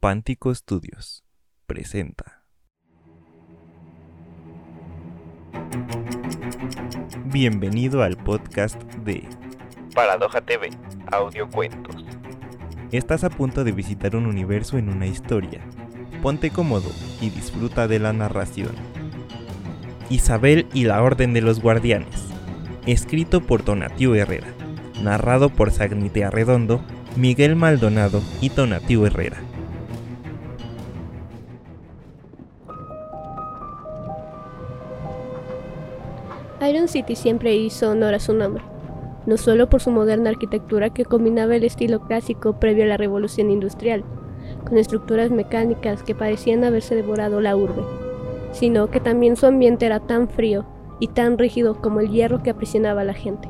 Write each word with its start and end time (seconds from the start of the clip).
Pántico 0.00 0.54
Studios 0.54 1.24
presenta. 1.66 2.44
Bienvenido 7.24 8.04
al 8.04 8.16
podcast 8.16 8.80
de 9.04 9.24
Paradoja 9.96 10.40
TV, 10.40 10.70
Audiocuentos. 11.10 11.96
Estás 12.92 13.24
a 13.24 13.28
punto 13.28 13.64
de 13.64 13.72
visitar 13.72 14.14
un 14.14 14.26
universo 14.26 14.78
en 14.78 14.88
una 14.88 15.08
historia. 15.08 15.62
Ponte 16.22 16.50
cómodo 16.50 16.92
y 17.20 17.30
disfruta 17.30 17.88
de 17.88 17.98
la 17.98 18.12
narración. 18.12 18.76
Isabel 20.10 20.68
y 20.72 20.84
la 20.84 21.02
Orden 21.02 21.34
de 21.34 21.40
los 21.40 21.60
Guardianes. 21.60 22.28
Escrito 22.86 23.40
por 23.40 23.64
Tonatiuh 23.64 24.14
Herrera. 24.14 24.46
Narrado 25.02 25.50
por 25.50 25.72
Sagnite 25.72 26.30
Redondo, 26.30 26.80
Miguel 27.16 27.56
Maldonado 27.56 28.22
y 28.40 28.50
Tonatiuh 28.50 29.04
Herrera. 29.04 29.42
Iron 36.68 36.88
City 36.88 37.16
siempre 37.16 37.54
hizo 37.56 37.90
honor 37.90 38.14
a 38.14 38.20
su 38.20 38.34
nombre, 38.34 38.62
no 39.26 39.36
solo 39.36 39.68
por 39.68 39.80
su 39.80 39.90
moderna 39.90 40.30
arquitectura 40.30 40.90
que 40.90 41.04
combinaba 41.04 41.56
el 41.56 41.64
estilo 41.64 42.00
clásico 42.00 42.60
previo 42.60 42.84
a 42.84 42.88
la 42.88 42.96
revolución 42.96 43.50
industrial, 43.50 44.04
con 44.66 44.76
estructuras 44.76 45.30
mecánicas 45.30 46.02
que 46.02 46.14
parecían 46.14 46.64
haberse 46.64 46.94
devorado 46.94 47.40
la 47.40 47.56
urbe, 47.56 47.82
sino 48.52 48.90
que 48.90 49.00
también 49.00 49.36
su 49.36 49.46
ambiente 49.46 49.86
era 49.86 50.00
tan 50.00 50.28
frío 50.28 50.66
y 51.00 51.08
tan 51.08 51.38
rígido 51.38 51.80
como 51.80 52.00
el 52.00 52.10
hierro 52.10 52.42
que 52.42 52.50
aprisionaba 52.50 53.00
a 53.00 53.04
la 53.04 53.14
gente. 53.14 53.48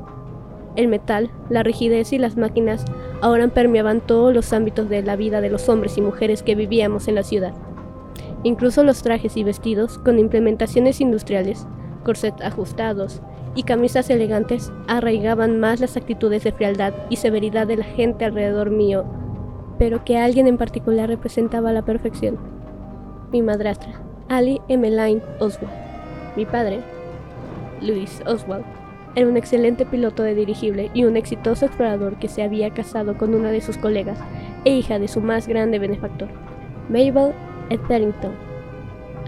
El 0.76 0.86
metal, 0.86 1.30
la 1.50 1.64
rigidez 1.64 2.12
y 2.12 2.18
las 2.18 2.36
máquinas 2.36 2.84
ahora 3.20 3.48
permeaban 3.48 4.00
todos 4.00 4.32
los 4.32 4.52
ámbitos 4.52 4.88
de 4.88 5.02
la 5.02 5.16
vida 5.16 5.40
de 5.40 5.50
los 5.50 5.68
hombres 5.68 5.98
y 5.98 6.02
mujeres 6.02 6.44
que 6.44 6.54
vivíamos 6.54 7.08
en 7.08 7.16
la 7.16 7.24
ciudad. 7.24 7.54
Incluso 8.44 8.84
los 8.84 9.02
trajes 9.02 9.36
y 9.36 9.42
vestidos, 9.42 9.98
con 9.98 10.20
implementaciones 10.20 11.00
industriales, 11.00 11.66
corsets 12.08 12.40
ajustados 12.40 13.20
y 13.54 13.64
camisas 13.64 14.08
elegantes, 14.08 14.72
arraigaban 14.86 15.60
más 15.60 15.78
las 15.78 15.94
actitudes 15.98 16.42
de 16.42 16.52
frialdad 16.52 16.94
y 17.10 17.16
severidad 17.16 17.66
de 17.66 17.76
la 17.76 17.84
gente 17.84 18.24
alrededor 18.24 18.70
mío, 18.70 19.04
pero 19.78 20.06
que 20.06 20.16
alguien 20.16 20.46
en 20.46 20.56
particular 20.56 21.10
representaba 21.10 21.70
la 21.70 21.84
perfección. 21.84 22.38
Mi 23.30 23.42
madrastra, 23.42 24.00
Ali 24.30 24.58
Emmeline 24.68 25.20
Oswald. 25.38 25.70
Mi 26.34 26.46
padre, 26.46 26.80
Louis 27.82 28.22
Oswald, 28.24 28.64
era 29.14 29.28
un 29.28 29.36
excelente 29.36 29.84
piloto 29.84 30.22
de 30.22 30.34
dirigible 30.34 30.90
y 30.94 31.04
un 31.04 31.14
exitoso 31.18 31.66
explorador 31.66 32.18
que 32.18 32.28
se 32.28 32.42
había 32.42 32.70
casado 32.70 33.18
con 33.18 33.34
una 33.34 33.50
de 33.50 33.60
sus 33.60 33.76
colegas 33.76 34.18
e 34.64 34.70
hija 34.70 34.98
de 34.98 35.08
su 35.08 35.20
más 35.20 35.46
grande 35.46 35.78
benefactor, 35.78 36.28
Mabel 36.88 37.34
Etherington. 37.68 38.47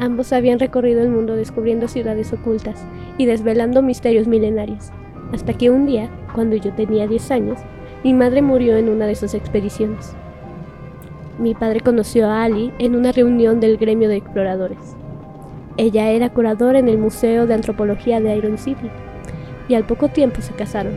Ambos 0.01 0.33
habían 0.33 0.59
recorrido 0.59 1.03
el 1.03 1.11
mundo 1.11 1.37
descubriendo 1.37 1.87
ciudades 1.87 2.33
ocultas 2.33 2.87
y 3.19 3.27
desvelando 3.27 3.83
misterios 3.83 4.27
milenarios, 4.27 4.91
hasta 5.31 5.53
que 5.53 5.69
un 5.69 5.85
día, 5.85 6.09
cuando 6.35 6.57
yo 6.57 6.73
tenía 6.73 7.07
10 7.07 7.31
años, 7.31 7.59
mi 8.03 8.15
madre 8.15 8.41
murió 8.41 8.79
en 8.79 8.89
una 8.89 9.07
de 9.07 9.15
sus 9.15 9.35
expediciones. 9.35 10.15
Mi 11.39 11.55
padre 11.55 11.81
conoció 11.81 12.29
a 12.29 12.45
Ali 12.45 12.73
en 12.79 12.97
una 12.97 13.13
reunión 13.13 13.61
del 13.61 13.77
gremio 13.77 14.09
de 14.09 14.17
exploradores. 14.17 14.97
Ella 15.77 16.11
era 16.11 16.31
curadora 16.31 16.79
en 16.79 16.89
el 16.89 16.97
Museo 16.97 17.47
de 17.47 17.53
Antropología 17.53 18.21
de 18.21 18.35
Iron 18.37 18.57
City 18.57 18.91
y 19.69 19.75
al 19.75 19.85
poco 19.85 20.09
tiempo 20.09 20.41
se 20.41 20.55
casaron. 20.55 20.95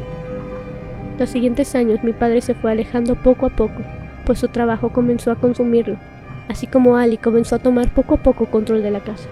Los 1.19 1.29
siguientes 1.29 1.75
años 1.75 2.03
mi 2.03 2.13
padre 2.13 2.39
se 2.39 2.53
fue 2.53 2.71
alejando 2.71 3.15
poco 3.15 3.47
a 3.47 3.49
poco, 3.49 3.81
pues 4.25 4.39
su 4.39 4.47
trabajo 4.47 4.93
comenzó 4.93 5.29
a 5.31 5.35
consumirlo, 5.35 5.97
así 6.47 6.67
como 6.67 6.97
Ali 6.97 7.17
comenzó 7.17 7.55
a 7.55 7.59
tomar 7.59 7.93
poco 7.93 8.15
a 8.15 8.23
poco 8.23 8.45
control 8.47 8.83
de 8.83 8.91
la 8.91 8.99
casa, 8.99 9.29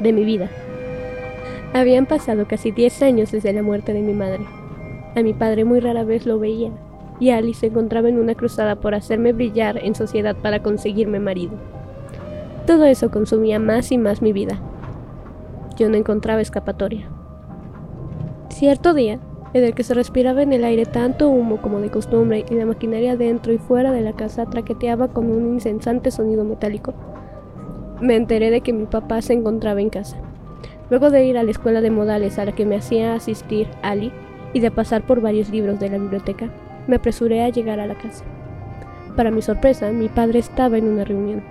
de 0.00 0.12
mi 0.12 0.24
vida. 0.24 0.50
Habían 1.74 2.06
pasado 2.06 2.46
casi 2.46 2.70
10 2.70 3.02
años 3.02 3.32
desde 3.32 3.52
la 3.52 3.62
muerte 3.62 3.92
de 3.92 4.00
mi 4.00 4.14
madre. 4.14 4.44
A 5.14 5.22
mi 5.22 5.34
padre 5.34 5.64
muy 5.64 5.80
rara 5.80 6.04
vez 6.04 6.26
lo 6.26 6.38
veía, 6.38 6.70
y 7.20 7.30
Ali 7.30 7.54
se 7.54 7.66
encontraba 7.66 8.08
en 8.08 8.18
una 8.18 8.34
cruzada 8.34 8.76
por 8.76 8.94
hacerme 8.94 9.32
brillar 9.32 9.78
en 9.82 9.94
sociedad 9.94 10.36
para 10.36 10.62
conseguirme 10.62 11.20
marido. 11.20 11.52
Todo 12.66 12.84
eso 12.84 13.10
consumía 13.10 13.58
más 13.58 13.92
y 13.92 13.98
más 13.98 14.22
mi 14.22 14.32
vida. 14.32 14.60
Yo 15.78 15.88
no 15.88 15.96
encontraba 15.96 16.40
escapatoria. 16.40 17.08
Cierto 18.48 18.94
día, 18.94 19.18
en 19.56 19.64
el 19.64 19.74
que 19.74 19.84
se 19.84 19.94
respiraba 19.94 20.42
en 20.42 20.52
el 20.52 20.64
aire 20.64 20.84
tanto 20.84 21.30
humo 21.30 21.62
como 21.62 21.80
de 21.80 21.90
costumbre 21.90 22.44
y 22.50 22.54
la 22.54 22.66
maquinaria 22.66 23.16
dentro 23.16 23.52
y 23.54 23.58
fuera 23.58 23.90
de 23.90 24.02
la 24.02 24.12
casa 24.12 24.44
traqueteaba 24.44 25.08
con 25.08 25.30
un 25.30 25.54
incesante 25.54 26.10
sonido 26.10 26.44
metálico, 26.44 26.92
me 28.00 28.16
enteré 28.16 28.50
de 28.50 28.60
que 28.60 28.74
mi 28.74 28.84
papá 28.84 29.22
se 29.22 29.32
encontraba 29.32 29.80
en 29.80 29.88
casa. 29.88 30.18
Luego 30.90 31.10
de 31.10 31.24
ir 31.24 31.38
a 31.38 31.42
la 31.42 31.50
escuela 31.50 31.80
de 31.80 31.90
modales 31.90 32.38
a 32.38 32.44
la 32.44 32.52
que 32.52 32.66
me 32.66 32.76
hacía 32.76 33.14
asistir 33.14 33.66
Ali 33.82 34.12
y 34.52 34.60
de 34.60 34.70
pasar 34.70 35.06
por 35.06 35.22
varios 35.22 35.48
libros 35.48 35.80
de 35.80 35.88
la 35.88 35.98
biblioteca, 35.98 36.50
me 36.86 36.96
apresuré 36.96 37.42
a 37.42 37.48
llegar 37.48 37.80
a 37.80 37.86
la 37.86 37.94
casa. 37.94 38.24
Para 39.16 39.30
mi 39.30 39.40
sorpresa, 39.40 39.90
mi 39.90 40.08
padre 40.08 40.38
estaba 40.38 40.76
en 40.76 40.86
una 40.86 41.04
reunión. 41.04 41.42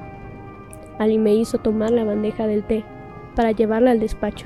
Ali 1.00 1.18
me 1.18 1.34
hizo 1.34 1.58
tomar 1.58 1.90
la 1.90 2.04
bandeja 2.04 2.46
del 2.46 2.64
té 2.64 2.84
para 3.36 3.52
llevarla 3.52 3.90
al 3.90 4.00
despacho, 4.00 4.46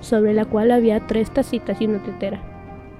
sobre 0.00 0.34
la 0.34 0.44
cual 0.44 0.72
había 0.72 1.06
tres 1.06 1.30
tacitas 1.30 1.80
y 1.80 1.86
una 1.86 2.02
tetera. 2.02 2.55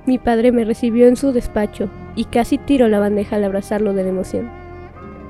Mi 0.07 0.19
padre 0.19 0.53
me 0.53 0.65
recibió 0.65 1.09
en 1.09 1.17
su 1.17 1.33
despacho 1.33 1.91
y 2.15 2.27
casi 2.27 2.59
tiró 2.59 2.87
la 2.89 3.01
bandeja 3.01 3.37
al 3.37 3.45
abrazarlo 3.45 3.93
de 3.93 4.05
la 4.05 4.11
emoción. 4.11 4.49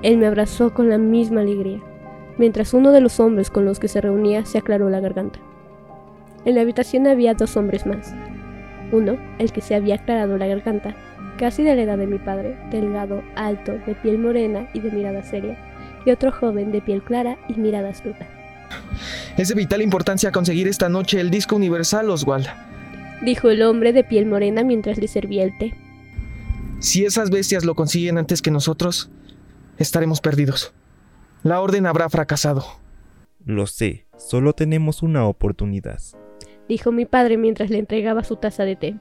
Él 0.02 0.18
me 0.18 0.26
abrazó 0.26 0.74
con 0.74 0.90
la 0.90 0.98
misma 0.98 1.40
alegría, 1.40 1.80
mientras 2.36 2.74
uno 2.74 2.92
de 2.92 3.00
los 3.00 3.18
hombres 3.18 3.50
con 3.50 3.64
los 3.64 3.80
que 3.80 3.88
se 3.88 4.02
reunía 4.02 4.44
se 4.44 4.58
aclaró 4.58 4.90
la 4.90 5.00
garganta. 5.00 5.38
En 6.44 6.54
la 6.54 6.60
habitación 6.60 7.06
había 7.06 7.32
dos 7.32 7.56
hombres 7.56 7.86
más. 7.86 8.14
Uno, 8.92 9.16
el 9.38 9.50
que 9.50 9.62
se 9.62 9.74
había 9.74 9.94
aclarado 9.94 10.36
la 10.36 10.46
garganta, 10.46 10.94
casi 11.38 11.62
de 11.62 11.74
la 11.74 11.82
edad 11.82 11.98
de 11.98 12.06
mi 12.06 12.18
padre, 12.18 12.58
delgado, 12.70 13.22
alto, 13.34 13.72
de 13.86 13.94
piel 13.94 14.18
morena 14.18 14.68
y 14.74 14.80
de 14.80 14.90
mirada 14.90 15.22
seria, 15.22 15.58
y 16.04 16.10
otro 16.10 16.30
joven 16.30 16.70
de 16.70 16.82
piel 16.82 17.02
clara 17.02 17.38
y 17.48 17.54
mirada 17.54 17.88
astuta. 17.88 18.26
Es 19.36 19.48
de 19.48 19.54
vital 19.54 19.82
importancia 19.82 20.32
conseguir 20.32 20.68
esta 20.68 20.88
noche 20.88 21.20
el 21.20 21.30
disco 21.30 21.56
universal, 21.56 22.10
Oswald, 22.10 22.46
dijo 23.24 23.50
el 23.50 23.62
hombre 23.62 23.92
de 23.92 24.04
piel 24.04 24.26
morena 24.26 24.64
mientras 24.64 24.98
le 24.98 25.08
servía 25.08 25.44
el 25.44 25.56
té. 25.58 25.76
Si 26.78 27.04
esas 27.04 27.30
bestias 27.30 27.64
lo 27.64 27.74
consiguen 27.74 28.18
antes 28.18 28.42
que 28.42 28.50
nosotros, 28.50 29.10
estaremos 29.78 30.20
perdidos. 30.20 30.74
La 31.42 31.60
orden 31.60 31.86
habrá 31.86 32.08
fracasado. 32.08 32.64
Lo 33.44 33.66
sé, 33.66 34.06
solo 34.16 34.52
tenemos 34.52 35.02
una 35.02 35.26
oportunidad, 35.26 36.00
dijo 36.68 36.92
mi 36.92 37.06
padre 37.06 37.36
mientras 37.36 37.70
le 37.70 37.78
entregaba 37.78 38.24
su 38.24 38.36
taza 38.36 38.64
de 38.64 38.76
té 38.76 38.96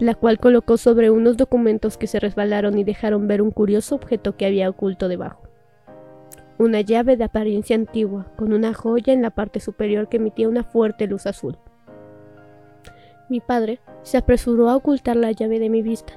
la 0.00 0.14
cual 0.14 0.38
colocó 0.38 0.78
sobre 0.78 1.10
unos 1.10 1.36
documentos 1.36 1.98
que 1.98 2.06
se 2.06 2.18
resbalaron 2.18 2.78
y 2.78 2.84
dejaron 2.84 3.28
ver 3.28 3.42
un 3.42 3.50
curioso 3.50 3.94
objeto 3.94 4.36
que 4.36 4.46
había 4.46 4.68
oculto 4.68 5.08
debajo. 5.08 5.42
Una 6.58 6.80
llave 6.80 7.16
de 7.16 7.24
apariencia 7.24 7.76
antigua, 7.76 8.32
con 8.36 8.52
una 8.52 8.72
joya 8.72 9.12
en 9.12 9.22
la 9.22 9.30
parte 9.30 9.60
superior 9.60 10.08
que 10.08 10.16
emitía 10.16 10.48
una 10.48 10.64
fuerte 10.64 11.06
luz 11.06 11.26
azul. 11.26 11.58
Mi 13.30 13.38
padre 13.38 13.78
se 14.02 14.18
apresuró 14.18 14.68
a 14.68 14.74
ocultar 14.74 15.14
la 15.14 15.30
llave 15.30 15.60
de 15.60 15.70
mi 15.70 15.82
vista, 15.82 16.14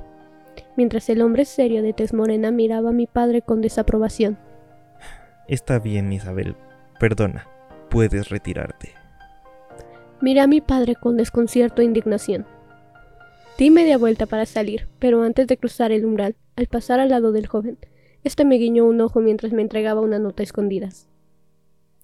mientras 0.76 1.08
el 1.10 1.22
hombre 1.22 1.46
serio 1.46 1.84
de 1.84 1.94
tez 1.94 2.12
morena 2.12 2.50
miraba 2.50 2.90
a 2.90 2.94
mi 2.94 3.06
padre 3.06 3.44
con 3.44 3.62
desaprobación. 3.62 4.40
Está 5.48 5.78
bien, 5.78 6.12
Isabel. 6.12 6.56
Perdona. 7.00 7.48
Puedes 7.92 8.30
retirarte. 8.30 8.94
Miré 10.22 10.40
a 10.40 10.48
mi 10.48 10.60
padre 10.60 10.96
con 10.96 11.16
desconcierto 11.16 11.84
e 11.84 11.86
indignación. 11.86 12.48
Di 13.60 13.70
media 13.70 14.00
vuelta 14.00 14.26
para 14.26 14.48
salir, 14.48 14.88
pero 14.98 15.22
antes 15.22 15.46
de 15.46 15.58
cruzar 15.58 15.92
el 15.92 16.06
umbral, 16.06 16.36
al 16.56 16.66
pasar 16.66 17.00
al 17.00 17.10
lado 17.10 17.32
del 17.32 17.46
joven, 17.46 17.78
este 18.24 18.44
me 18.44 18.56
guiñó 18.56 18.86
un 18.86 19.00
ojo 19.02 19.20
mientras 19.20 19.54
me 19.54 19.62
entregaba 19.62 20.02
una 20.02 20.18
nota 20.18 20.42
a 20.42 20.46
escondidas. 20.46 21.08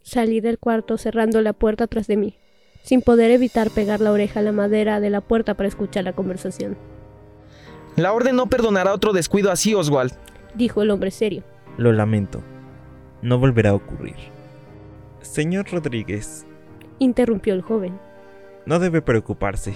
Salí 0.04 0.40
del 0.40 0.60
cuarto 0.60 1.00
cerrando 1.00 1.42
la 1.42 1.54
puerta 1.54 1.88
tras 1.88 2.06
de 2.06 2.18
mí, 2.18 2.36
sin 2.84 3.02
poder 3.02 3.32
evitar 3.32 3.70
pegar 3.70 4.00
la 4.00 4.12
oreja 4.12 4.40
a 4.40 4.44
la 4.44 4.52
madera 4.52 5.00
de 5.00 5.10
la 5.10 5.22
puerta 5.22 5.54
para 5.54 5.70
escuchar 5.70 6.04
la 6.04 6.14
conversación. 6.14 6.78
La 7.96 8.14
orden 8.14 8.36
no 8.36 8.48
perdonará 8.48 8.94
otro 8.94 9.14
descuido 9.14 9.52
así, 9.52 9.74
Oswald, 9.74 10.14
dijo 10.56 10.82
el 10.82 10.92
hombre 10.92 11.12
serio. 11.12 11.44
Lo 11.78 11.92
lamento. 11.92 12.42
No 13.22 13.38
volverá 13.38 13.72
a 13.72 13.76
ocurrir. 13.76 14.16
Señor 15.22 15.70
Rodríguez, 15.70 16.46
interrumpió 17.00 17.54
el 17.54 17.62
joven. 17.62 18.00
No 18.66 18.80
debe 18.80 19.02
preocuparse. 19.02 19.74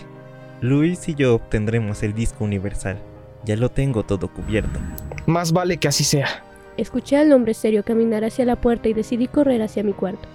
Luis 0.61 1.09
y 1.09 1.15
yo 1.15 1.35
obtendremos 1.35 2.03
el 2.03 2.13
disco 2.13 2.43
universal. 2.43 2.97
Ya 3.43 3.57
lo 3.57 3.69
tengo 3.69 4.03
todo 4.03 4.29
cubierto. 4.29 4.79
Más 5.25 5.51
vale 5.51 5.77
que 5.77 5.87
así 5.87 6.03
sea. 6.03 6.43
Escuché 6.77 7.17
al 7.17 7.31
hombre 7.33 7.53
serio 7.53 7.83
caminar 7.83 8.23
hacia 8.23 8.45
la 8.45 8.55
puerta 8.55 8.87
y 8.87 8.93
decidí 8.93 9.27
correr 9.27 9.61
hacia 9.61 9.83
mi 9.83 9.93
cuarto. 9.93 10.27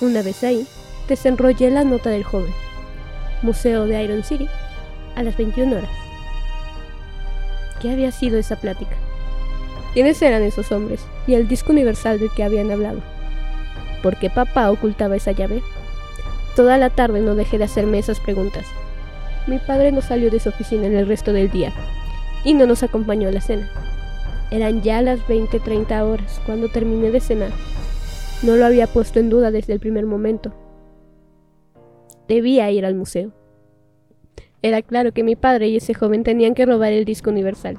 Una 0.00 0.22
vez 0.22 0.44
ahí, 0.44 0.66
desenrollé 1.08 1.70
la 1.70 1.84
nota 1.84 2.10
del 2.10 2.22
joven. 2.22 2.52
Museo 3.42 3.86
de 3.86 4.02
Iron 4.02 4.22
City, 4.22 4.46
a 5.16 5.22
las 5.22 5.36
21 5.36 5.76
horas. 5.76 5.90
¿Qué 7.80 7.90
había 7.90 8.12
sido 8.12 8.38
esa 8.38 8.56
plática? 8.56 8.96
¿Quiénes 9.94 10.20
eran 10.22 10.42
esos 10.42 10.70
hombres? 10.70 11.04
Y 11.26 11.34
el 11.34 11.48
disco 11.48 11.72
universal 11.72 12.20
del 12.20 12.30
que 12.32 12.44
habían 12.44 12.70
hablado. 12.70 13.00
¿Por 14.02 14.16
qué 14.16 14.30
papá 14.30 14.70
ocultaba 14.70 15.16
esa 15.16 15.32
llave? 15.32 15.62
Toda 16.54 16.76
la 16.76 16.90
tarde 16.90 17.20
no 17.20 17.34
dejé 17.34 17.58
de 17.58 17.64
hacerme 17.64 17.98
esas 17.98 18.20
preguntas. 18.20 18.64
Mi 19.46 19.58
padre 19.58 19.92
no 19.92 20.02
salió 20.02 20.30
de 20.30 20.40
su 20.40 20.50
oficina 20.50 20.86
en 20.86 20.96
el 20.96 21.08
resto 21.08 21.32
del 21.32 21.50
día 21.50 21.72
y 22.44 22.54
no 22.54 22.66
nos 22.66 22.82
acompañó 22.82 23.28
a 23.28 23.32
la 23.32 23.40
cena. 23.40 23.70
Eran 24.50 24.82
ya 24.82 25.02
las 25.02 25.20
20-30 25.20 26.02
horas 26.02 26.40
cuando 26.46 26.68
terminé 26.68 27.10
de 27.10 27.20
cenar. 27.20 27.50
No 28.42 28.56
lo 28.56 28.66
había 28.66 28.86
puesto 28.86 29.20
en 29.20 29.30
duda 29.30 29.50
desde 29.50 29.72
el 29.72 29.80
primer 29.80 30.06
momento. 30.06 30.52
Debía 32.28 32.70
ir 32.70 32.84
al 32.84 32.94
museo. 32.94 33.32
Era 34.60 34.82
claro 34.82 35.12
que 35.12 35.22
mi 35.22 35.34
padre 35.34 35.68
y 35.68 35.76
ese 35.76 35.94
joven 35.94 36.24
tenían 36.24 36.54
que 36.54 36.66
robar 36.66 36.92
el 36.92 37.06
disco 37.06 37.30
universal, 37.30 37.78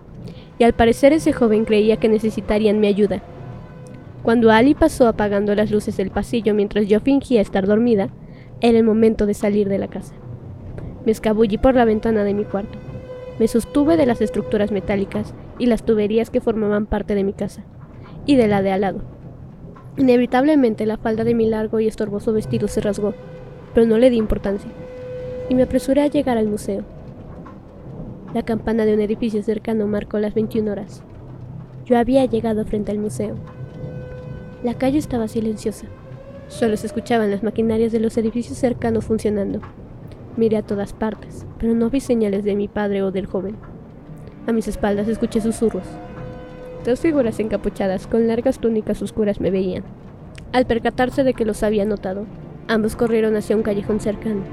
y 0.58 0.64
al 0.64 0.74
parecer 0.74 1.14
ese 1.14 1.34
joven 1.34 1.66
creía 1.66 1.98
que 1.98 2.10
necesitarían 2.10 2.80
mi 2.80 2.88
ayuda. 2.88 3.22
Cuando 4.24 4.50
Ali 4.50 4.74
pasó 4.74 5.08
apagando 5.08 5.54
las 5.54 5.70
luces 5.70 5.98
del 5.98 6.10
pasillo 6.10 6.56
mientras 6.56 6.88
yo 6.88 7.00
fingía 7.00 7.42
estar 7.42 7.68
dormida, 7.68 8.10
era 8.60 8.78
el 8.80 8.84
momento 8.84 9.28
de 9.28 9.36
salir 9.36 9.70
de 9.70 9.78
la 9.78 9.88
casa. 9.88 10.16
Me 11.06 11.12
escabullí 11.12 11.60
por 11.60 11.76
la 11.76 11.86
ventana 11.86 12.24
de 12.24 12.34
mi 12.34 12.44
cuarto. 12.44 12.80
Me 13.38 13.48
sostuve 13.48 13.98
de 13.98 14.08
las 14.08 14.20
estructuras 14.20 14.72
metálicas 14.72 15.36
y 15.60 15.68
las 15.68 15.86
tuberías 15.86 16.32
que 16.32 16.42
formaban 16.42 16.88
parte 16.88 17.14
de 17.14 17.24
mi 17.24 17.34
casa, 17.34 17.66
y 18.26 18.36
de 18.36 18.48
la 18.48 18.64
de 18.64 18.72
al 18.72 18.82
lado. 18.82 19.02
Inevitablemente 19.96 20.88
la 20.88 20.98
falda 20.98 21.24
de 21.24 21.36
mi 21.36 21.48
largo 21.48 21.80
y 21.80 21.88
estorboso 21.88 22.34
vestido 22.34 22.68
se 22.68 22.82
rasgó, 22.82 23.14
pero 23.74 23.86
no 23.86 23.98
le 23.98 24.10
di 24.10 24.18
importancia, 24.18 24.72
y 25.50 25.56
me 25.56 25.64
apresuré 25.64 26.02
a 26.02 26.08
llegar 26.08 26.38
al 26.38 26.48
museo. 26.48 26.84
La 28.34 28.44
campana 28.44 28.86
de 28.86 28.94
un 28.94 29.02
edificio 29.02 29.42
cercano 29.42 29.88
marcó 29.88 30.20
las 30.20 30.36
21 30.36 30.72
horas. 30.72 31.02
Yo 31.86 31.98
había 31.98 32.26
llegado 32.26 32.64
frente 32.66 32.92
al 32.92 33.00
museo. 33.00 33.36
La 34.64 34.76
calle 34.76 35.00
estaba 35.00 35.28
silenciosa. 35.28 35.88
Solo 36.48 36.78
se 36.78 36.88
escuchaban 36.88 37.32
las 37.32 37.42
maquinarias 37.42 37.92
de 37.92 38.00
los 38.00 38.18
edificios 38.18 38.58
cercanos 38.58 39.06
funcionando. 39.06 39.62
Miré 40.38 40.58
a 40.58 40.62
todas 40.62 40.94
partes, 40.94 41.46
pero 41.60 41.74
no 41.74 41.90
vi 41.90 42.00
señales 42.00 42.44
de 42.44 42.56
mi 42.56 42.68
padre 42.68 43.02
o 43.02 43.12
del 43.12 43.26
joven. 43.26 43.56
A 44.46 44.52
mis 44.52 44.68
espaldas 44.68 45.08
escuché 45.08 45.42
susurros. 45.42 45.86
Dos 46.86 47.00
figuras 47.00 47.40
encapuchadas 47.40 48.08
con 48.08 48.28
largas 48.28 48.60
túnicas 48.60 49.02
oscuras 49.02 49.40
me 49.42 49.52
veían. 49.52 49.84
Al 50.52 50.66
percatarse 50.66 51.24
de 51.24 51.34
que 51.34 51.46
los 51.46 51.62
había 51.64 51.86
notado, 51.86 52.26
ambos 52.70 52.96
corrieron 52.96 53.36
hacia 53.36 53.58
un 53.58 53.64
callejón 53.64 54.00
cercano. 54.00 54.44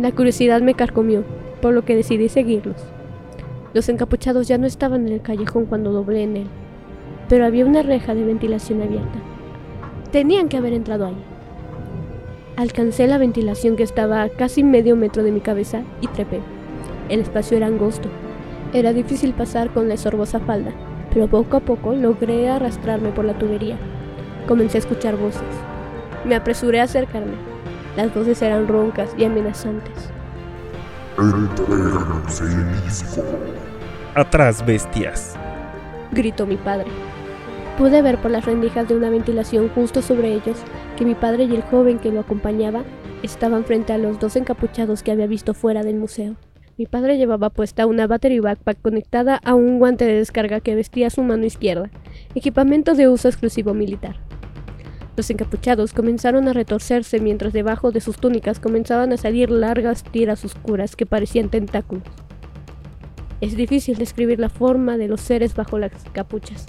La 0.00 0.12
curiosidad 0.12 0.62
me 0.62 0.74
carcomió, 0.74 1.24
por 1.60 1.74
lo 1.74 1.84
que 1.84 1.96
decidí 1.96 2.28
seguirlos. 2.28 2.76
Los 3.74 3.88
encapuchados 3.88 4.48
ya 4.48 4.56
no 4.56 4.66
estaban 4.66 5.06
en 5.06 5.12
el 5.12 5.20
callejón 5.20 5.66
cuando 5.66 5.92
doblé 5.92 6.22
en 6.22 6.36
él, 6.36 6.46
pero 7.28 7.44
había 7.44 7.66
una 7.66 7.82
reja 7.82 8.14
de 8.14 8.24
ventilación 8.24 8.80
abierta. 8.80 9.18
Tenían 10.12 10.48
que 10.48 10.56
haber 10.56 10.72
entrado 10.72 11.06
ahí. 11.06 11.16
Alcancé 12.56 13.08
la 13.08 13.18
ventilación 13.18 13.76
que 13.76 13.82
estaba 13.82 14.22
a 14.22 14.28
casi 14.28 14.62
medio 14.62 14.96
metro 14.96 15.24
de 15.24 15.32
mi 15.32 15.40
cabeza 15.40 15.82
y 16.00 16.06
trepé. 16.06 16.40
El 17.08 17.20
espacio 17.20 17.56
era 17.56 17.66
angosto. 17.66 18.08
Era 18.72 18.92
difícil 18.92 19.34
pasar 19.34 19.74
con 19.74 19.88
la 19.88 19.96
sorbosa 19.96 20.38
falda, 20.38 20.72
pero 21.12 21.26
poco 21.26 21.56
a 21.56 21.60
poco 21.60 21.92
logré 21.94 22.48
arrastrarme 22.48 23.10
por 23.10 23.24
la 23.24 23.36
tubería. 23.36 23.76
Comencé 24.46 24.78
a 24.78 24.80
escuchar 24.80 25.16
voces. 25.16 25.42
Me 26.26 26.34
apresuré 26.34 26.80
a 26.80 26.84
acercarme. 26.84 27.36
Las 27.96 28.12
voces 28.12 28.42
eran 28.42 28.66
roncas 28.66 29.14
y 29.16 29.24
amenazantes. 29.24 30.10
Atrás, 34.16 34.66
bestias. 34.66 35.36
Gritó 36.10 36.44
mi 36.44 36.56
padre. 36.56 36.88
Pude 37.78 38.02
ver 38.02 38.18
por 38.18 38.32
las 38.32 38.44
rendijas 38.44 38.88
de 38.88 38.96
una 38.96 39.08
ventilación 39.08 39.68
justo 39.68 40.02
sobre 40.02 40.32
ellos 40.32 40.56
que 40.96 41.04
mi 41.04 41.14
padre 41.14 41.44
y 41.44 41.54
el 41.54 41.62
joven 41.62 42.00
que 42.00 42.10
lo 42.10 42.20
acompañaba 42.20 42.82
estaban 43.22 43.64
frente 43.64 43.92
a 43.92 43.98
los 43.98 44.18
dos 44.18 44.34
encapuchados 44.34 45.04
que 45.04 45.12
había 45.12 45.28
visto 45.28 45.54
fuera 45.54 45.84
del 45.84 45.96
museo. 45.96 46.34
Mi 46.76 46.86
padre 46.86 47.18
llevaba 47.18 47.50
puesta 47.50 47.86
una 47.86 48.06
battery 48.06 48.40
backpack 48.40 48.82
conectada 48.82 49.40
a 49.44 49.54
un 49.54 49.78
guante 49.78 50.04
de 50.04 50.14
descarga 50.14 50.60
que 50.60 50.74
vestía 50.74 51.08
su 51.08 51.22
mano 51.22 51.46
izquierda, 51.46 51.88
equipamiento 52.34 52.94
de 52.94 53.08
uso 53.08 53.28
exclusivo 53.28 53.74
militar. 53.74 54.16
Los 55.16 55.30
encapuchados 55.30 55.92
comenzaron 55.92 56.48
a 56.48 56.52
retorcerse 56.52 57.20
mientras 57.20 57.52
debajo 57.52 57.90
de 57.90 58.00
sus 58.00 58.18
túnicas 58.18 58.60
comenzaban 58.60 59.12
a 59.12 59.16
salir 59.16 59.50
largas 59.50 60.04
tiras 60.04 60.44
oscuras 60.44 60.94
que 60.96 61.06
parecían 61.06 61.48
tentáculos. 61.48 62.04
Es 63.40 63.56
difícil 63.56 63.96
describir 63.96 64.38
la 64.38 64.48
forma 64.48 64.96
de 64.96 65.08
los 65.08 65.20
seres 65.20 65.54
bajo 65.54 65.78
las 65.78 65.92
capuchas 66.12 66.66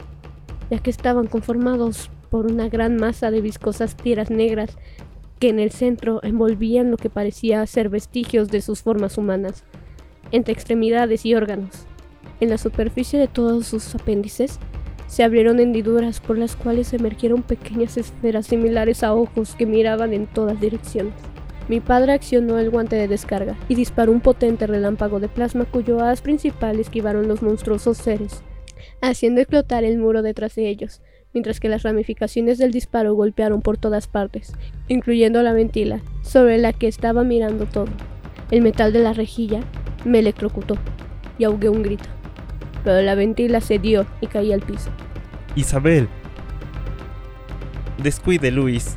ya 0.70 0.80
que 0.80 0.90
estaban 0.90 1.28
conformados 1.28 2.10
por 2.30 2.46
una 2.46 2.70
gran 2.70 2.98
masa 2.98 3.32
de 3.32 3.42
viscosas 3.42 3.96
tiras 3.96 4.30
negras 4.30 4.78
que 5.40 5.50
en 5.50 5.60
el 5.60 5.72
centro 5.72 6.20
envolvían 6.24 6.92
lo 6.92 6.98
que 6.98 7.10
parecía 7.10 7.66
ser 7.66 7.90
vestigios 7.90 8.50
de 8.50 8.62
sus 8.62 8.82
formas 8.82 9.18
humanas, 9.18 9.64
entre 10.32 10.54
extremidades 10.54 11.26
y 11.26 11.36
órganos. 11.36 11.86
En 12.40 12.50
la 12.50 12.58
superficie 12.58 13.20
de 13.20 13.28
todos 13.28 13.68
sus 13.68 13.94
apéndices 13.96 14.60
se 15.08 15.24
abrieron 15.24 15.60
hendiduras 15.60 16.20
por 16.20 16.38
las 16.38 16.56
cuales 16.56 16.94
emergieron 16.94 17.42
pequeñas 17.42 17.98
esferas 17.98 18.48
similares 18.48 19.04
a 19.04 19.14
ojos 19.14 19.56
que 19.56 19.66
miraban 19.66 20.14
en 20.14 20.28
todas 20.28 20.60
direcciones. 20.60 21.14
Mi 21.68 21.82
padre 21.82 22.14
accionó 22.14 22.60
el 22.60 22.70
guante 22.70 22.96
de 22.96 23.08
descarga 23.08 23.58
y 23.68 23.76
disparó 23.76 24.12
un 24.12 24.22
potente 24.22 24.68
relámpago 24.68 25.20
de 25.20 25.28
plasma 25.28 25.66
cuyo 25.66 26.00
haz 26.02 26.22
principal 26.22 26.80
esquivaron 26.80 27.28
los 27.28 27.42
monstruosos 27.42 27.98
seres, 27.98 28.42
haciendo 29.02 29.42
explotar 29.42 29.84
el 29.84 29.98
muro 29.98 30.22
detrás 30.22 30.56
de 30.56 30.70
ellos, 30.70 31.02
mientras 31.34 31.60
que 31.60 31.68
las 31.68 31.84
ramificaciones 31.84 32.58
del 32.58 32.72
disparo 32.72 33.14
golpearon 33.16 33.62
por 33.62 33.78
todas 33.78 34.08
partes, 34.08 34.54
incluyendo 34.88 35.44
la 35.44 35.54
ventila, 35.54 36.02
sobre 36.22 36.58
la 36.58 36.72
que 36.72 36.88
estaba 36.88 37.24
mirando 37.24 37.66
todo. 37.66 37.90
El 38.50 38.62
metal 38.62 38.94
de 38.94 39.00
la 39.00 39.12
rejilla 39.12 39.60
me 40.06 40.20
electrocutó 40.20 40.78
y 41.38 41.44
ahogué 41.44 41.68
un 41.68 41.84
grito, 41.84 42.06
pero 42.88 43.02
la 43.02 43.16
ventila 43.16 43.60
cedió 43.60 44.06
y 44.22 44.28
caí 44.28 44.54
al 44.54 44.62
piso. 44.62 44.90
Isabel. 45.56 46.08
Descuide, 48.02 48.50
Luis. 48.50 48.96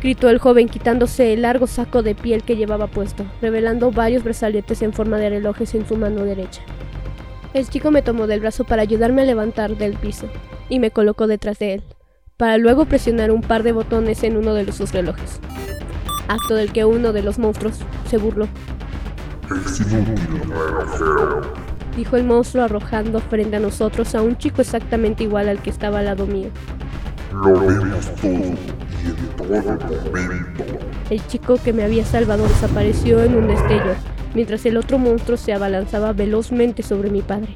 Gritó 0.00 0.30
el 0.30 0.38
joven 0.38 0.68
quitándose 0.68 1.32
el 1.32 1.42
largo 1.42 1.66
saco 1.66 2.04
de 2.04 2.14
piel 2.14 2.44
que 2.44 2.54
llevaba 2.54 2.86
puesto, 2.86 3.24
revelando 3.42 3.90
varios 3.90 4.22
brazaletes 4.22 4.82
en 4.82 4.92
forma 4.92 5.18
de 5.18 5.30
relojes 5.30 5.74
en 5.74 5.84
su 5.84 5.96
mano 5.96 6.22
derecha. 6.22 6.62
El 7.54 7.68
chico 7.68 7.90
me 7.90 8.02
tomó 8.02 8.28
del 8.28 8.38
brazo 8.38 8.62
para 8.62 8.82
ayudarme 8.82 9.22
a 9.22 9.24
levantar 9.24 9.76
del 9.76 9.94
piso 9.94 10.28
y 10.68 10.78
me 10.78 10.92
colocó 10.92 11.26
detrás 11.26 11.58
de 11.58 11.74
él, 11.74 11.82
para 12.36 12.56
luego 12.56 12.84
presionar 12.84 13.32
un 13.32 13.40
par 13.40 13.64
de 13.64 13.72
botones 13.72 14.22
en 14.22 14.36
uno 14.36 14.54
de 14.54 14.70
sus 14.70 14.92
relojes. 14.92 15.40
Acto 16.28 16.54
del 16.54 16.72
que 16.72 16.84
uno 16.84 17.12
de 17.12 17.22
los 17.22 17.40
monstruos 17.40 17.80
se 18.08 18.16
burló. 18.16 18.46
Dijo 21.96 22.16
el 22.16 22.24
monstruo 22.24 22.64
arrojando 22.64 23.20
frente 23.20 23.56
a 23.56 23.60
nosotros 23.60 24.14
a 24.14 24.22
un 24.22 24.36
chico 24.36 24.60
exactamente 24.60 25.24
igual 25.24 25.48
al 25.48 25.62
que 25.62 25.70
estaba 25.70 26.00
al 26.00 26.04
lado 26.04 26.26
mío. 26.26 26.50
Lo 27.32 27.58
vemos 27.58 28.14
todo 28.16 28.30
y 28.30 29.08
en 29.08 29.16
todo 29.36 29.78
momento. 30.04 30.64
El 31.08 31.26
chico 31.26 31.56
que 31.62 31.72
me 31.72 31.84
había 31.84 32.04
salvado 32.04 32.46
desapareció 32.46 33.22
en 33.22 33.34
un 33.34 33.48
destello 33.48 33.94
mientras 34.34 34.66
el 34.66 34.76
otro 34.76 34.98
monstruo 34.98 35.38
se 35.38 35.54
abalanzaba 35.54 36.12
velozmente 36.12 36.82
sobre 36.82 37.10
mi 37.10 37.22
padre. 37.22 37.48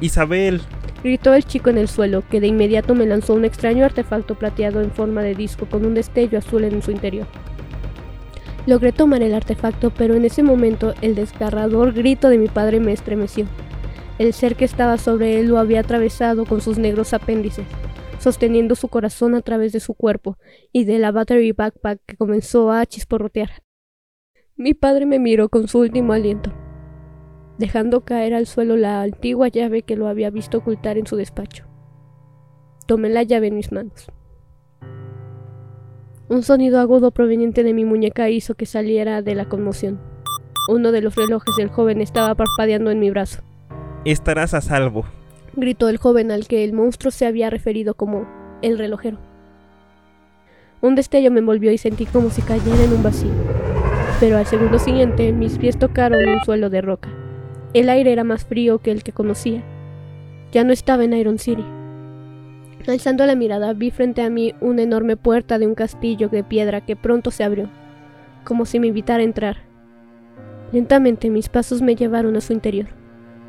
Isabel. 0.00 0.62
Gritó 1.04 1.34
el 1.34 1.44
chico 1.44 1.68
en 1.70 1.78
el 1.78 1.88
suelo, 1.88 2.22
que 2.28 2.40
de 2.40 2.46
inmediato 2.46 2.94
me 2.94 3.06
lanzó 3.06 3.34
un 3.34 3.44
extraño 3.44 3.84
artefacto 3.84 4.34
plateado 4.34 4.80
en 4.80 4.90
forma 4.90 5.22
de 5.22 5.34
disco 5.34 5.66
con 5.66 5.84
un 5.84 5.94
destello 5.94 6.38
azul 6.38 6.64
en 6.64 6.82
su 6.82 6.90
interior. 6.90 7.26
Logré 8.66 8.92
tomar 8.92 9.22
el 9.22 9.34
artefacto, 9.34 9.90
pero 9.90 10.14
en 10.14 10.24
ese 10.24 10.42
momento 10.42 10.94
el 11.00 11.14
desgarrador 11.14 11.92
grito 11.92 12.28
de 12.28 12.38
mi 12.38 12.48
padre 12.48 12.78
me 12.78 12.92
estremeció. 12.92 13.46
El 14.18 14.34
ser 14.34 14.54
que 14.54 14.66
estaba 14.66 14.98
sobre 14.98 15.40
él 15.40 15.48
lo 15.48 15.58
había 15.58 15.80
atravesado 15.80 16.44
con 16.44 16.60
sus 16.60 16.76
negros 16.76 17.14
apéndices, 17.14 17.66
sosteniendo 18.18 18.74
su 18.74 18.88
corazón 18.88 19.34
a 19.34 19.40
través 19.40 19.72
de 19.72 19.80
su 19.80 19.94
cuerpo 19.94 20.36
y 20.72 20.84
de 20.84 20.98
la 20.98 21.10
battery 21.10 21.52
backpack 21.52 22.00
que 22.04 22.16
comenzó 22.16 22.70
a 22.70 22.84
chisporrotear. 22.84 23.62
Mi 24.56 24.74
padre 24.74 25.06
me 25.06 25.18
miró 25.18 25.48
con 25.48 25.68
su 25.68 25.78
último 25.78 26.12
aliento, 26.12 26.52
dejando 27.56 28.04
caer 28.04 28.34
al 28.34 28.46
suelo 28.46 28.76
la 28.76 29.00
antigua 29.00 29.48
llave 29.48 29.82
que 29.82 29.96
lo 29.96 30.06
había 30.06 30.28
visto 30.28 30.58
ocultar 30.58 30.98
en 30.98 31.06
su 31.06 31.16
despacho. 31.16 31.64
Tomé 32.86 33.08
la 33.08 33.22
llave 33.22 33.46
en 33.46 33.56
mis 33.56 33.72
manos. 33.72 34.10
Un 36.30 36.42
sonido 36.42 36.80
agudo 36.80 37.10
proveniente 37.10 37.62
de 37.62 37.74
mi 37.74 37.84
muñeca 37.84 38.30
hizo 38.30 38.54
que 38.54 38.64
saliera 38.64 39.20
de 39.20 39.34
la 39.34 39.44
conmoción. 39.44 40.00
Uno 40.70 40.92
de 40.92 41.02
los 41.02 41.14
relojes 41.14 41.54
del 41.56 41.68
joven 41.68 42.00
estaba 42.00 42.34
parpadeando 42.34 42.90
en 42.90 43.00
mi 43.00 43.10
brazo. 43.10 43.42
Estarás 44.06 44.54
a 44.54 44.62
salvo, 44.62 45.04
gritó 45.54 45.90
el 45.90 45.98
joven 45.98 46.30
al 46.30 46.48
que 46.48 46.64
el 46.64 46.72
monstruo 46.72 47.10
se 47.10 47.26
había 47.26 47.50
referido 47.50 47.92
como 47.92 48.26
el 48.62 48.78
relojero. 48.78 49.18
Un 50.80 50.94
destello 50.94 51.30
me 51.30 51.40
envolvió 51.40 51.70
y 51.72 51.76
sentí 51.76 52.06
como 52.06 52.30
si 52.30 52.40
cayera 52.40 52.82
en 52.84 52.94
un 52.94 53.02
vacío 53.02 53.32
pero 54.20 54.36
al 54.36 54.46
segundo 54.46 54.78
siguiente 54.78 55.32
mis 55.32 55.56
pies 55.56 55.78
tocaron 55.78 56.28
un 56.28 56.44
suelo 56.44 56.68
de 56.68 56.82
roca. 56.82 57.08
El 57.72 57.88
aire 57.88 58.12
era 58.12 58.22
más 58.22 58.44
frío 58.44 58.78
que 58.78 58.90
el 58.90 59.02
que 59.02 59.12
conocía. 59.12 59.62
Ya 60.52 60.62
no 60.62 60.74
estaba 60.74 61.04
en 61.04 61.14
Iron 61.14 61.38
City. 61.38 61.64
Alzando 62.88 63.26
la 63.26 63.34
mirada, 63.34 63.72
vi 63.74 63.90
frente 63.90 64.22
a 64.22 64.30
mí 64.30 64.54
una 64.60 64.82
enorme 64.82 65.16
puerta 65.16 65.58
de 65.58 65.66
un 65.66 65.74
castillo 65.74 66.28
de 66.28 66.42
piedra 66.42 66.80
que 66.80 66.96
pronto 66.96 67.30
se 67.30 67.44
abrió, 67.44 67.68
como 68.42 68.64
si 68.64 68.80
me 68.80 68.86
invitara 68.86 69.20
a 69.20 69.24
entrar. 69.24 69.58
Lentamente 70.72 71.28
mis 71.28 71.48
pasos 71.48 71.82
me 71.82 71.94
llevaron 71.94 72.36
a 72.36 72.40
su 72.40 72.54
interior, 72.54 72.86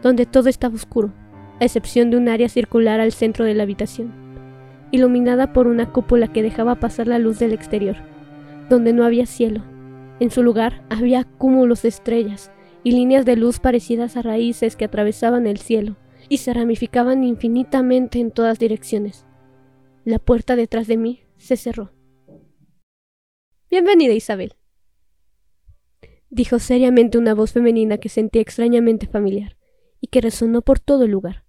donde 0.02 0.26
todo 0.26 0.50
estaba 0.50 0.76
oscuro, 0.76 1.14
a 1.62 1.66
excepción 1.66 2.12
de 2.12 2.18
un 2.18 2.28
área 2.28 2.50
circular 2.50 3.00
al 3.00 3.14
centro 3.14 3.46
de 3.46 3.54
la 3.54 3.64
habitación, 3.64 4.12
iluminada 4.92 5.54
por 5.54 5.68
una 5.68 5.92
cúpula 5.94 6.28
que 6.28 6.44
dejaba 6.44 6.76
pasar 6.76 7.08
la 7.08 7.18
luz 7.18 7.40
del 7.40 7.54
exterior, 7.54 7.96
donde 8.70 8.92
no 8.92 9.06
había 9.06 9.26
cielo. 9.26 9.64
En 10.20 10.30
su 10.30 10.44
lugar 10.44 10.84
había 10.90 11.24
cúmulos 11.24 11.84
de 11.84 11.90
estrellas 11.90 12.52
y 12.84 12.92
líneas 12.92 13.26
de 13.26 13.38
luz 13.38 13.60
parecidas 13.60 14.18
a 14.18 14.24
raíces 14.24 14.76
que 14.76 14.86
atravesaban 14.86 15.48
el 15.48 15.58
cielo 15.58 15.96
y 16.32 16.38
se 16.38 16.54
ramificaban 16.54 17.26
infinitamente 17.26 18.22
en 18.22 18.32
todas 18.32 18.58
direcciones. 18.58 19.26
La 20.06 20.18
puerta 20.18 20.56
detrás 20.56 20.88
de 20.88 20.96
mí 20.96 21.24
se 21.36 21.58
cerró. 21.58 21.92
Bienvenida, 23.70 24.14
Isabel, 24.14 24.54
dijo 26.30 26.60
seriamente 26.60 27.18
una 27.18 27.34
voz 27.34 27.52
femenina 27.52 27.98
que 27.98 28.08
sentí 28.08 28.40
extrañamente 28.40 29.08
familiar 29.08 29.58
y 30.00 30.08
que 30.08 30.22
resonó 30.22 30.62
por 30.62 30.80
todo 30.80 31.04
el 31.04 31.12
lugar. 31.12 31.44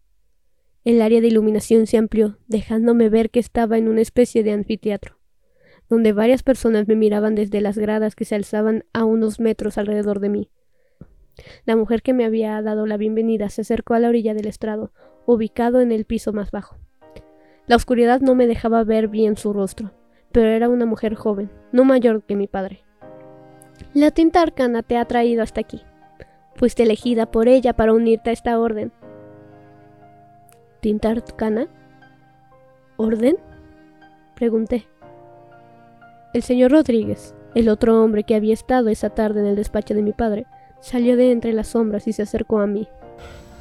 El 0.83 1.01
área 1.01 1.21
de 1.21 1.29
iluminación 1.29 1.87
se 1.87 1.97
amplió, 1.97 2.41
dejándome 2.49 3.09
ver 3.09 3.31
que 3.31 3.39
estaba 3.39 3.79
en 3.79 3.87
una 3.87 4.01
especie 4.01 4.43
de 4.43 4.51
anfiteatro, 4.51 5.21
donde 5.89 6.12
varias 6.12 6.43
personas 6.43 6.89
me 6.89 6.97
miraban 6.97 7.37
desde 7.37 7.61
las 7.61 7.79
gradas 7.79 8.17
que 8.17 8.25
se 8.25 8.35
alzaban 8.35 8.85
a 8.93 9.05
unos 9.05 9.39
metros 9.39 9.79
alrededor 9.79 10.19
de 10.19 10.29
mí. 10.29 10.51
La 11.65 11.77
mujer 11.77 12.03
que 12.03 12.12
me 12.12 12.25
había 12.25 12.61
dado 12.62 12.87
la 12.87 12.97
bienvenida 12.97 13.49
se 13.49 13.62
acercó 13.62 13.95
a 13.95 13.99
la 13.99 14.09
orilla 14.09 14.35
del 14.35 14.47
estrado, 14.47 14.93
ubicado 15.27 15.81
en 15.81 15.93
el 15.93 16.05
piso 16.05 16.33
más 16.33 16.51
bajo. 16.51 16.77
La 17.67 17.77
oscuridad 17.77 18.21
no 18.21 18.35
me 18.35 18.47
dejaba 18.47 18.85
ver 18.85 19.09
bien 19.09 19.37
su 19.37 19.53
rostro, 19.53 19.93
pero 20.33 20.49
era 20.49 20.69
una 20.69 20.87
mujer 20.87 21.15
joven, 21.15 21.51
no 21.71 21.85
mayor 21.85 22.23
que 22.25 22.37
mi 22.37 22.49
padre. 22.49 22.85
La 23.95 24.11
tinta 24.11 24.43
arcana 24.43 24.83
te 24.83 24.97
ha 24.97 25.05
traído 25.05 25.43
hasta 25.43 25.61
aquí. 25.61 25.83
Fuiste 26.55 26.83
elegida 26.83 27.31
por 27.31 27.49
ella 27.49 27.73
para 27.73 27.93
unirte 27.93 28.31
a 28.31 28.33
esta 28.33 28.59
orden. 28.59 28.93
¿Tinta 30.81 31.11
arcana? 31.11 31.69
¿Orden? 32.97 33.37
Pregunté. 34.35 34.89
El 36.35 36.43
señor 36.43 36.73
Rodríguez, 36.73 37.35
el 37.55 37.69
otro 37.69 38.03
hombre 38.03 38.25
que 38.25 38.35
había 38.35 38.55
estado 38.55 38.89
esa 38.89 39.11
tarde 39.11 39.41
en 39.41 39.47
el 39.47 39.57
despacho 39.57 39.95
de 39.95 40.03
mi 40.03 40.12
padre, 40.12 40.47
Salió 40.83 41.17
de 41.17 41.31
entre 41.31 41.53
las 41.53 41.69
sombras 41.69 42.09
y 42.09 42.12
se 42.12 42.23
acercó 42.23 42.59
a 42.59 42.67
mí. 42.67 42.89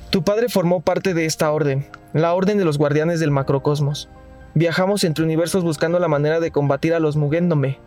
Tu 0.10 0.24
padre 0.24 0.50
formó 0.50 0.82
parte 0.82 1.14
de 1.14 1.26
esta 1.26 1.52
orden, 1.52 1.86
la 2.14 2.34
Orden 2.34 2.58
de 2.58 2.66
los 2.66 2.78
Guardianes 2.78 3.20
del 3.20 3.32
Macrocosmos. 3.32 4.10
Viajamos 4.56 5.04
entre 5.06 5.24
universos 5.24 5.64
buscando 5.64 6.00
la 6.00 6.10
manera 6.10 6.40
de 6.40 6.52
combatir 6.52 6.94
a 6.94 7.00
los 7.00 7.16
Mugendome, 7.16 7.78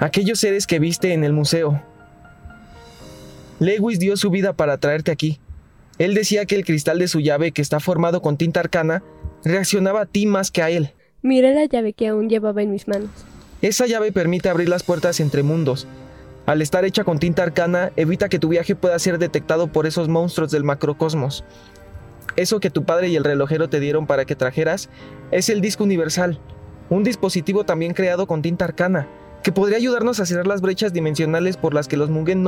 aquellos 0.00 0.40
seres 0.40 0.66
que 0.66 0.80
viste 0.80 1.12
en 1.12 1.22
el 1.22 1.32
museo. 1.32 1.80
Lewis 3.60 4.00
dio 4.00 4.16
su 4.16 4.30
vida 4.30 4.54
para 4.54 4.78
traerte 4.78 5.12
aquí. 5.12 5.38
Él 5.98 6.14
decía 6.14 6.46
que 6.46 6.56
el 6.56 6.64
cristal 6.64 6.98
de 6.98 7.06
su 7.06 7.20
llave, 7.20 7.52
que 7.52 7.60
está 7.62 7.78
formado 7.78 8.22
con 8.22 8.38
tinta 8.38 8.60
arcana, 8.60 9.02
reaccionaba 9.44 10.00
a 10.00 10.06
ti 10.06 10.24
más 10.24 10.50
que 10.50 10.62
a 10.62 10.70
él. 10.70 10.94
Miré 11.20 11.54
la 11.54 11.66
llave 11.66 11.92
que 11.92 12.08
aún 12.08 12.30
llevaba 12.30 12.62
en 12.62 12.72
mis 12.72 12.88
manos. 12.88 13.10
Esa 13.60 13.86
llave 13.86 14.10
permite 14.10 14.48
abrir 14.48 14.70
las 14.70 14.82
puertas 14.82 15.20
entre 15.20 15.42
mundos, 15.42 15.86
al 16.46 16.62
estar 16.62 16.84
hecha 16.84 17.04
con 17.04 17.18
tinta 17.18 17.42
arcana, 17.42 17.92
evita 17.96 18.28
que 18.28 18.38
tu 18.38 18.48
viaje 18.48 18.74
pueda 18.74 18.98
ser 18.98 19.18
detectado 19.18 19.68
por 19.68 19.86
esos 19.86 20.08
monstruos 20.08 20.50
del 20.50 20.64
macrocosmos. 20.64 21.44
Eso 22.36 22.60
que 22.60 22.70
tu 22.70 22.84
padre 22.84 23.08
y 23.08 23.16
el 23.16 23.24
relojero 23.24 23.68
te 23.68 23.80
dieron 23.80 24.06
para 24.06 24.24
que 24.24 24.36
trajeras 24.36 24.88
es 25.30 25.48
el 25.48 25.60
disco 25.60 25.84
universal, 25.84 26.38
un 26.88 27.04
dispositivo 27.04 27.64
también 27.64 27.94
creado 27.94 28.26
con 28.26 28.42
tinta 28.42 28.64
arcana, 28.64 29.06
que 29.42 29.52
podría 29.52 29.76
ayudarnos 29.76 30.20
a 30.20 30.26
cerrar 30.26 30.46
las 30.46 30.60
brechas 30.60 30.92
dimensionales 30.92 31.56
por 31.56 31.74
las 31.74 31.88
que 31.88 31.96
los 31.96 32.10
Mugen 32.10 32.44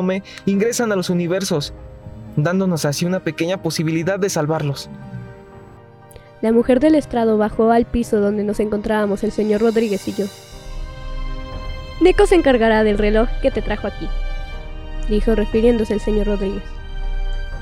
ingresan 0.46 0.92
a 0.92 0.96
los 0.96 1.10
universos, 1.10 1.72
dándonos 2.36 2.84
así 2.84 3.04
una 3.04 3.20
pequeña 3.20 3.62
posibilidad 3.62 4.18
de 4.18 4.30
salvarlos. 4.30 4.88
La 6.40 6.52
mujer 6.52 6.80
del 6.80 6.96
estrado 6.96 7.38
bajó 7.38 7.70
al 7.70 7.84
piso 7.84 8.20
donde 8.20 8.42
nos 8.42 8.58
encontrábamos 8.58 9.22
el 9.22 9.30
señor 9.30 9.60
Rodríguez 9.60 10.06
y 10.08 10.14
yo. 10.14 10.26
Nico 12.02 12.26
se 12.26 12.34
encargará 12.34 12.82
del 12.82 12.98
reloj 12.98 13.28
que 13.42 13.52
te 13.52 13.62
trajo 13.62 13.86
aquí, 13.86 14.08
dijo 15.08 15.36
refiriéndose 15.36 15.94
el 15.94 16.00
señor 16.00 16.26
Rodríguez. 16.26 16.64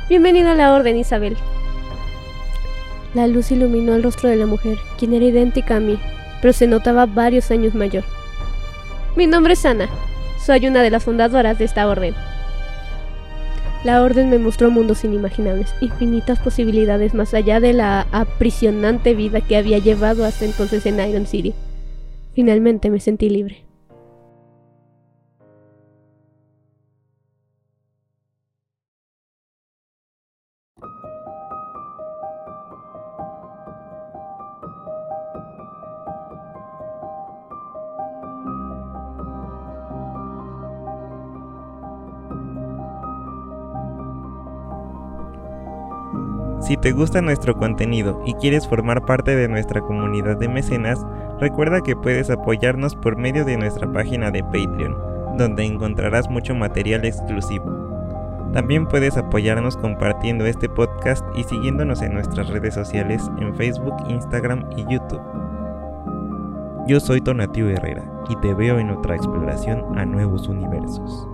Bienvenido 0.08 0.48
a 0.48 0.54
la 0.54 0.72
orden, 0.72 0.96
Isabel. 0.96 1.36
La 3.12 3.26
luz 3.26 3.50
iluminó 3.50 3.94
el 3.94 4.02
rostro 4.02 4.30
de 4.30 4.36
la 4.36 4.46
mujer, 4.46 4.78
quien 4.98 5.12
era 5.12 5.26
idéntica 5.26 5.76
a 5.76 5.80
mí, 5.80 5.98
pero 6.40 6.54
se 6.54 6.66
notaba 6.66 7.04
varios 7.04 7.50
años 7.50 7.74
mayor. 7.74 8.02
Mi 9.14 9.26
nombre 9.26 9.52
es 9.52 9.66
Ana. 9.66 9.90
Soy 10.42 10.66
una 10.66 10.80
de 10.80 10.90
las 10.90 11.04
fundadoras 11.04 11.58
de 11.58 11.66
esta 11.66 11.86
orden. 11.86 12.14
La 13.84 14.02
orden 14.02 14.30
me 14.30 14.38
mostró 14.38 14.70
mundos 14.70 15.04
inimaginables, 15.04 15.74
infinitas 15.82 16.38
posibilidades 16.38 17.12
más 17.12 17.34
allá 17.34 17.60
de 17.60 17.74
la 17.74 18.06
aprisionante 18.10 19.14
vida 19.14 19.42
que 19.42 19.58
había 19.58 19.76
llevado 19.76 20.24
hasta 20.24 20.46
entonces 20.46 20.86
en 20.86 20.98
Iron 20.98 21.26
City. 21.26 21.52
Finalmente 22.34 22.88
me 22.88 23.00
sentí 23.00 23.28
libre. 23.28 23.69
Si 46.70 46.76
te 46.76 46.92
gusta 46.92 47.20
nuestro 47.20 47.56
contenido 47.56 48.22
y 48.24 48.34
quieres 48.34 48.68
formar 48.68 49.04
parte 49.04 49.34
de 49.34 49.48
nuestra 49.48 49.80
comunidad 49.80 50.36
de 50.36 50.48
mecenas, 50.48 51.04
recuerda 51.40 51.80
que 51.80 51.96
puedes 51.96 52.30
apoyarnos 52.30 52.94
por 52.94 53.16
medio 53.16 53.44
de 53.44 53.56
nuestra 53.56 53.92
página 53.92 54.30
de 54.30 54.44
Patreon, 54.44 54.96
donde 55.36 55.64
encontrarás 55.64 56.30
mucho 56.30 56.54
material 56.54 57.04
exclusivo. 57.04 57.64
También 58.52 58.86
puedes 58.86 59.16
apoyarnos 59.16 59.76
compartiendo 59.78 60.46
este 60.46 60.68
podcast 60.68 61.26
y 61.34 61.42
siguiéndonos 61.42 62.02
en 62.02 62.14
nuestras 62.14 62.48
redes 62.48 62.74
sociales 62.74 63.28
en 63.40 63.52
Facebook, 63.56 63.96
Instagram 64.08 64.64
y 64.76 64.84
YouTube. 64.84 65.22
Yo 66.86 67.00
soy 67.00 67.20
Tonatio 67.20 67.68
Herrera 67.68 68.04
y 68.28 68.36
te 68.36 68.54
veo 68.54 68.78
en 68.78 68.90
otra 68.90 69.16
exploración 69.16 69.98
a 69.98 70.04
nuevos 70.04 70.46
universos. 70.46 71.29